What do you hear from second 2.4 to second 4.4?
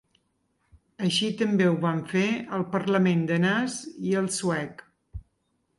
el parlament danès i el